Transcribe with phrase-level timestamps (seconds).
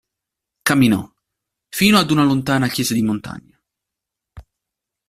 [0.63, 1.07] Camminò,
[1.69, 3.61] fino ad una lontana chiesa di montagna.